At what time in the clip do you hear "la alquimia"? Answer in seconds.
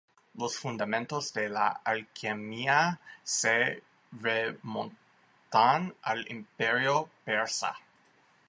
1.47-2.99